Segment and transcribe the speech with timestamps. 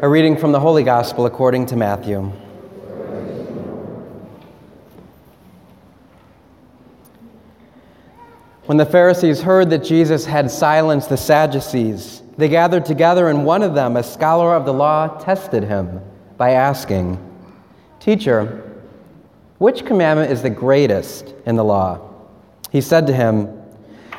[0.00, 2.20] A reading from the Holy Gospel according to Matthew.
[8.66, 13.64] When the Pharisees heard that Jesus had silenced the Sadducees, they gathered together, and one
[13.64, 16.00] of them, a scholar of the law, tested him
[16.36, 17.18] by asking,
[17.98, 18.78] Teacher,
[19.58, 21.98] which commandment is the greatest in the law?
[22.70, 23.57] He said to him,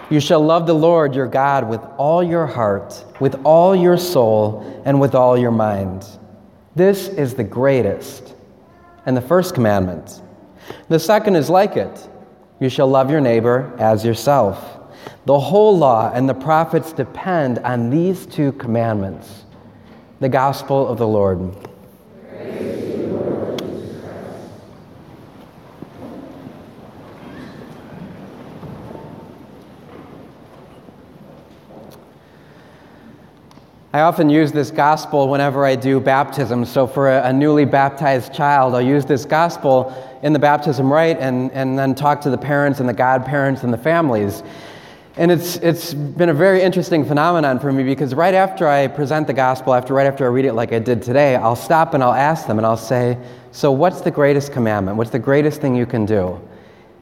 [0.10, 4.82] You shall love the Lord your God with all your heart, with all your soul,
[4.84, 6.06] and with all your mind.
[6.76, 8.36] This is the greatest
[9.06, 10.22] and the first commandment.
[10.88, 12.10] The second is like it
[12.60, 14.80] you shall love your neighbor as yourself.
[15.26, 19.46] The whole law and the prophets depend on these two commandments.
[20.20, 21.69] The gospel of the Lord.
[33.92, 36.64] I often use this gospel whenever I do baptism.
[36.64, 41.18] So, for a, a, newly baptized child, I'll use this gospel in the baptism rite
[41.18, 44.44] and, and then talk to the parents and the godparents and the families.
[45.18, 49.26] And it's, it's been a very interesting phenomenon for me because right after I present
[49.26, 52.04] the gospel, after right after I read it like I did today, I'll stop and
[52.04, 53.18] I'll ask them and I'll say,
[53.52, 54.98] So, what's the greatest commandment?
[54.98, 56.40] What's the greatest thing you can do?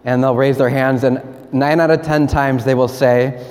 [0.06, 3.46] And they'll raise their hands, and nine out of ten times they will say,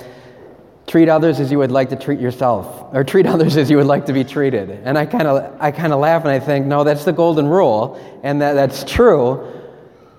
[0.87, 3.85] treat others as you would like to treat yourself or treat others as you would
[3.85, 4.69] like to be treated.
[4.69, 7.47] And i kind of i kind of laugh and i think no that's the golden
[7.47, 9.53] rule and that, that's true.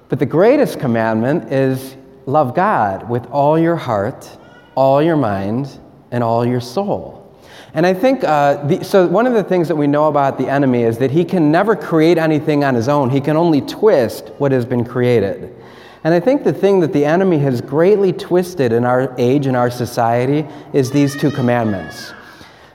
[0.08, 4.30] But the greatest commandment is love god with all your heart
[4.75, 5.77] all your mind
[6.12, 7.16] and all your soul.
[7.75, 10.48] And i think uh, the, so one of the things that we know about the
[10.48, 13.10] enemy is that he can never create anything on his own.
[13.10, 15.55] He can only twist what has been created
[16.04, 19.56] and I think the thing that the enemy has greatly twisted in our age and
[19.56, 22.12] our society is these two commandments.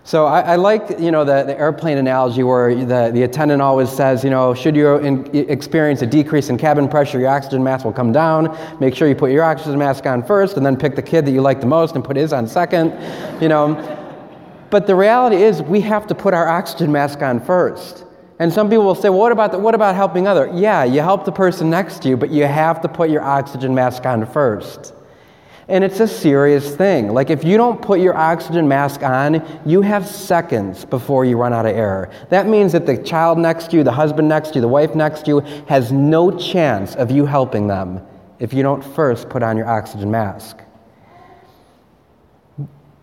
[0.06, 3.90] So I, I like, you know, the, the, airplane analogy where the, the attendant always
[3.90, 7.86] says, you know, should you in, experience a decrease in cabin pressure, your oxygen mask
[7.86, 8.58] will come down.
[8.82, 11.32] Make sure you put your oxygen mask on first, and then pick the kid that
[11.32, 12.92] you like the most and put his on second,
[13.42, 13.76] you know.
[14.70, 18.04] But the reality is, we have to put our oxygen mask on first.
[18.44, 20.52] And some people will say, well, what about, the, what about helping other?
[20.54, 23.74] Yeah, you help the person next to you, but you have to put your oxygen
[23.74, 24.94] mask on first.
[25.70, 27.14] And it's a serious thing.
[27.14, 31.54] Like, if you don't put your oxygen mask on, you have seconds before you run
[31.54, 32.12] out of air.
[32.32, 34.94] That means that the child next to you, the husband next to you, the wife
[34.94, 35.40] next to you
[35.70, 38.06] has no chance of you helping them
[38.40, 40.58] if you don't first put on your oxygen mask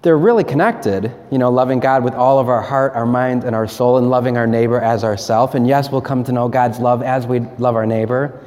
[0.03, 3.55] they're really connected, you know, loving God with all of our heart, our mind, and
[3.55, 5.55] our soul, and loving our neighbor as ourself.
[5.55, 8.43] And yes, we'll come to know God's love as we love our neighbor.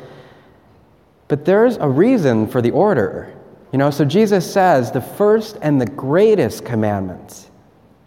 [1.27, 3.33] But there's a reason for the order.
[3.71, 7.49] You know, so Jesus says the first and the greatest commandment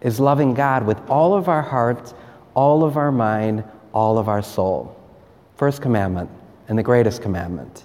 [0.01, 2.13] is loving God with all of our heart,
[2.53, 3.63] all of our mind,
[3.93, 4.93] all of our soul.
[5.55, 6.29] First commandment
[6.67, 7.83] and the greatest commandment.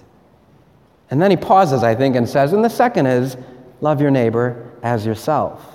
[1.09, 3.37] And then he pauses, I think, and says, and the second is
[3.81, 5.65] love your neighbor as yourself.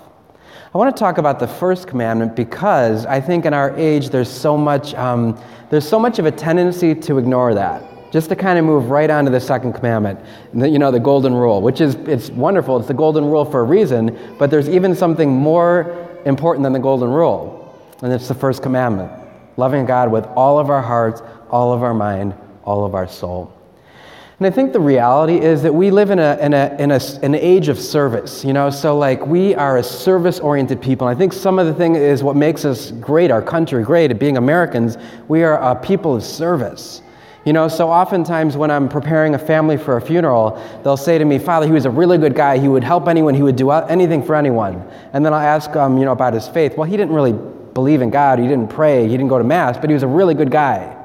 [0.73, 4.31] I want to talk about the first commandment because I think in our age there's
[4.31, 7.83] so much, um, there's so much of a tendency to ignore that.
[8.13, 10.21] Just to kind of move right on to the second commandment,
[10.55, 12.79] you know, the golden rule, which is, it's wonderful.
[12.79, 16.79] It's the golden rule for a reason, but there's even something more important than the
[16.79, 19.11] golden rule, and it's the first commandment
[19.59, 21.21] loving God with all of our hearts,
[21.51, 22.33] all of our mind,
[22.65, 23.53] all of our soul.
[24.39, 27.01] And I think the reality is that we live in, a, in, a, in a,
[27.25, 31.09] an age of service, you know, so like we are a service oriented people.
[31.09, 34.17] And I think some of the thing is what makes us great, our country great,
[34.21, 34.97] being Americans,
[35.27, 37.03] we are a people of service.
[37.45, 41.25] You know, so oftentimes when I'm preparing a family for a funeral, they'll say to
[41.25, 42.59] me, Father, he was a really good guy.
[42.59, 43.35] He would help anyone.
[43.35, 44.89] He would do anything for anyone.
[45.15, 46.77] And then I'll ask, um, you know, about his faith.
[46.77, 48.39] Well, he didn't really believe in God.
[48.39, 49.03] He didn't pray.
[49.05, 50.98] He didn't go to Mass, but he was a really good guy.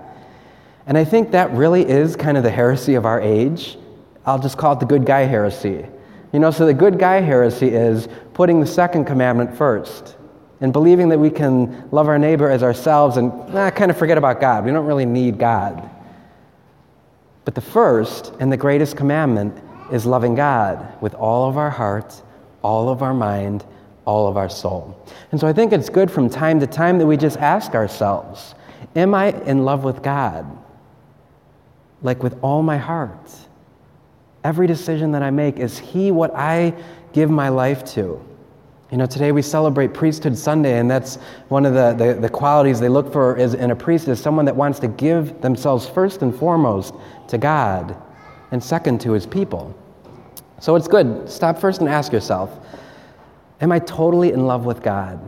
[0.86, 3.78] And I think that really is kind of the heresy of our age.
[4.26, 5.86] I'll just call it the good guy heresy.
[6.34, 10.18] You know, so the good guy heresy is putting the second commandment first
[10.62, 14.18] and believing that we can love our neighbor as ourselves and eh, kind of forget
[14.18, 14.66] about God.
[14.66, 15.90] We don't really need God.
[17.46, 19.62] But the first and the greatest commandment
[19.92, 22.22] is loving God with all of our heart,
[22.62, 23.66] all of our mind,
[24.06, 24.98] all of our soul.
[25.32, 28.56] And so I think it's good from time to time that we just ask ourselves
[28.96, 30.46] Am I in love with God?
[32.04, 33.32] Like with all my heart.
[34.44, 36.74] Every decision that I make, is He what I
[37.14, 38.24] give my life to?
[38.92, 41.16] You know, today we celebrate Priesthood Sunday, and that's
[41.48, 44.46] one of the, the, the, qualities they look for is, in a priest is someone
[44.46, 46.94] that wants to give themselves first and foremost
[47.30, 47.98] to God,
[48.52, 49.76] and second to his people.
[50.60, 51.28] So it's good.
[51.28, 52.60] Stop first and ask yourself
[53.62, 55.20] Am I totally in love with God?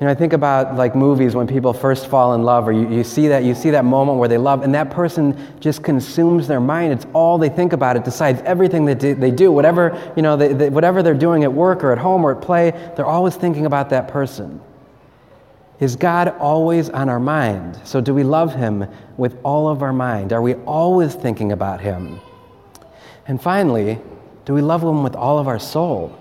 [0.00, 2.88] You know, I think about like movies when people first fall in love, or you,
[2.88, 6.48] you see that you see that moment where they love, and that person just consumes
[6.48, 6.94] their mind.
[6.94, 7.96] It's all they think about.
[7.96, 9.52] It decides everything that they do.
[9.52, 12.40] Whatever you know, they, they, whatever they're doing at work or at home or at
[12.40, 14.62] play, they're always thinking about that person.
[15.80, 17.78] Is God always on our mind?
[17.84, 18.86] So, do we love Him
[19.18, 20.32] with all of our mind?
[20.32, 22.20] Are we always thinking about Him?
[23.26, 23.98] And finally,
[24.46, 26.16] do we love Him with all of our soul?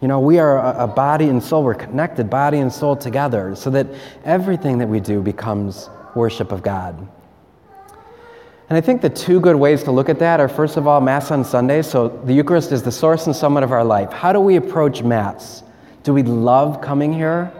[0.00, 1.62] You know, we are a, body and soul.
[1.62, 3.86] We're connected, body and soul together, so that
[4.24, 7.06] everything that we do becomes worship of God.
[8.70, 11.00] And I think the two good ways to look at that are first of all,
[11.00, 11.82] Mass on Sunday.
[11.82, 14.12] So the Eucharist is the source and summit of our life.
[14.12, 15.64] How do we approach Mass?
[16.02, 17.52] Do we love coming here?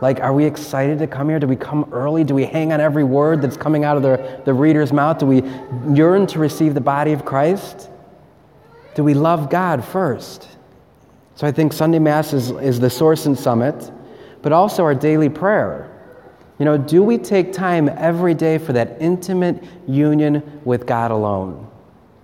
[0.00, 1.38] Like, are we excited to come here?
[1.38, 2.24] Do we come early?
[2.24, 5.18] Do we hang on every word that's coming out of the, the reader's mouth?
[5.18, 5.42] Do we
[5.94, 7.90] yearn to receive the body of Christ?
[8.94, 10.48] Do we love God first?
[11.34, 13.90] So I think Sunday Mass is, is the source and summit,
[14.42, 15.88] but also our daily prayer.
[16.58, 21.68] You know, do we take time every day for that intimate union with God alone?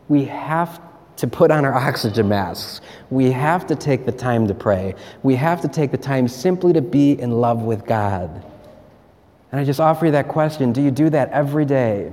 [0.08, 0.80] We have
[1.16, 2.80] to put on our oxygen masks.
[3.10, 4.94] We have to take the time to pray.
[5.22, 8.44] We have to take the time simply to be in love with God.
[9.50, 12.12] And I just offer you that question do you do that every day?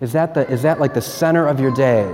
[0.00, 2.12] Is that, the, is that like the center of your day?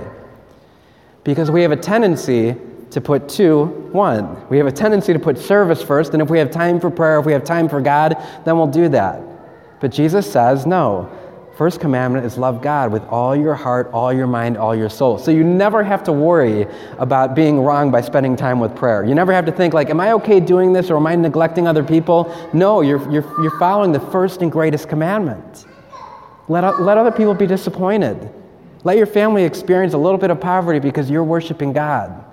[1.23, 2.55] Because we have a tendency
[2.91, 4.47] to put two, one.
[4.49, 7.19] We have a tendency to put service first, and if we have time for prayer,
[7.19, 8.15] if we have time for God,
[8.45, 9.21] then we'll do that.
[9.79, 11.11] But Jesus says, no.
[11.57, 15.17] First commandment is love God with all your heart, all your mind, all your soul.
[15.17, 16.67] So you never have to worry
[16.97, 19.05] about being wrong by spending time with prayer.
[19.05, 21.65] You never have to think like, am I okay doing this or am I neglecting
[21.65, 22.35] other people?
[22.51, 25.65] No, you're, you're, you're following the first and greatest commandment.
[26.49, 28.29] Let, let other people be disappointed.
[28.83, 32.23] Let your family experience a little bit of poverty because you're worshiping God.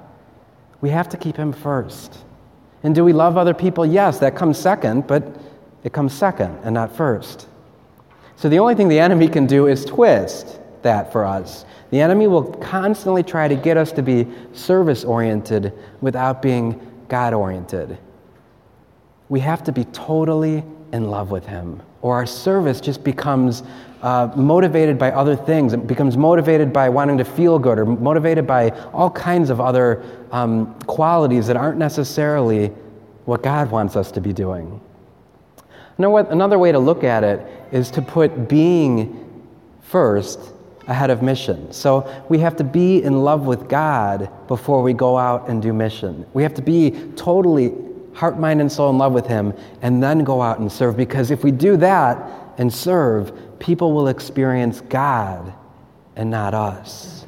[0.82, 2.18] We have to keep Him first.
[2.82, 3.86] And do we love other people?
[3.86, 5.24] Yes, that comes second, but
[5.84, 7.48] it comes second and not first.
[8.36, 11.64] So the only thing the enemy can do is twist that for us.
[11.90, 17.34] The enemy will constantly try to get us to be service oriented without being God
[17.34, 17.98] oriented.
[19.28, 23.62] We have to be totally in love with Him, or our service just becomes
[24.02, 25.72] uh, motivated by other things.
[25.72, 30.04] It becomes motivated by wanting to feel good or motivated by all kinds of other
[30.32, 32.68] um, qualities that aren't necessarily
[33.24, 34.80] what God wants us to be doing.
[35.98, 39.44] Another way to look at it is to put being
[39.82, 40.40] first
[40.88, 41.72] ahead of mission.
[41.72, 45.72] So we have to be in love with God before we go out and do
[45.72, 46.26] mission.
[46.32, 47.72] We have to be totally
[48.14, 50.96] heart, mind, and soul in love with Him and then go out and serve.
[50.96, 55.52] Because if we do that and serve, people will experience God
[56.16, 57.24] and not us.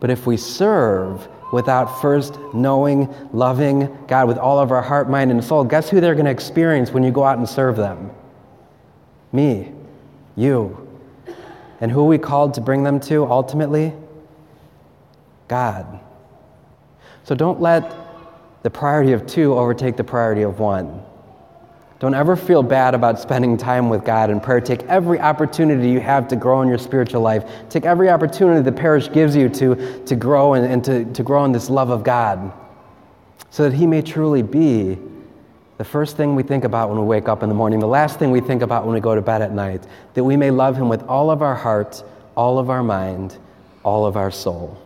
[0.00, 5.30] But if we serve without first knowing, loving God with all of our heart, mind,
[5.30, 8.10] and soul, guess who they're going to experience when you go out and serve them?
[9.30, 9.72] Me,
[10.34, 10.88] you.
[11.80, 13.92] And who are we called to bring them to ultimately?
[15.48, 16.00] God.
[17.24, 17.94] So don't let
[18.62, 21.02] the priority of two overtake the priority of one.
[21.98, 24.60] Don't ever feel bad about spending time with God in prayer.
[24.60, 27.44] Take every opportunity you have to grow in your spiritual life.
[27.68, 31.44] Take every opportunity the parish gives you to, to grow and, and to, to grow
[31.44, 32.52] in this love of God
[33.50, 34.98] so that He may truly be
[35.78, 38.18] the first thing we think about when we wake up in the morning, the last
[38.18, 40.76] thing we think about when we go to bed at night, that we may love
[40.76, 42.02] Him with all of our heart,
[42.36, 43.38] all of our mind,
[43.84, 44.76] all of our soul.